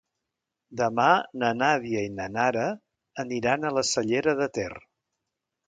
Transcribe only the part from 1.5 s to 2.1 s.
Nàdia i